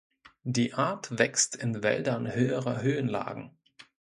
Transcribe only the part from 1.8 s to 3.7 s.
Wäldern höherer Höhenlagen.